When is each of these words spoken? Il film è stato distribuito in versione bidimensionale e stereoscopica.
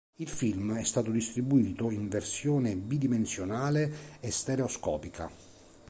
Il 0.15 0.27
film 0.29 0.75
è 0.77 0.83
stato 0.83 1.11
distribuito 1.11 1.91
in 1.91 2.07
versione 2.09 2.75
bidimensionale 2.75 4.17
e 4.19 4.31
stereoscopica. 4.31 5.29